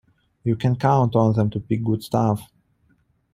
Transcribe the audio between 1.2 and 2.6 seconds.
them to pick good stuff.